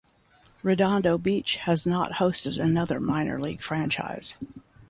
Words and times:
Redondo 0.63 1.19
Beach 1.19 1.57
has 1.57 1.85
not 1.85 2.13
hosted 2.13 2.59
another 2.59 2.99
minor 2.99 3.39
league 3.39 3.61
franchise. 3.61 4.35